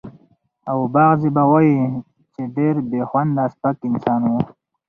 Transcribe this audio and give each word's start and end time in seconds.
او 0.71 0.79
بعضې 0.95 1.29
به 1.35 1.43
وايي 1.51 1.79
چې 2.33 2.41
ډېر 2.57 2.75
بې 2.89 3.01
خونده 3.09 3.43
سپک 3.53 3.77
انسان 3.89 4.21
و. 4.31 4.33